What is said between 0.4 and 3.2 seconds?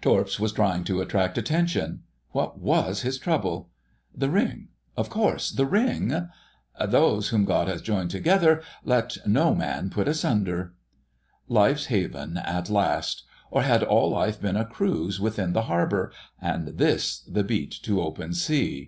was trying to attract attention—What was his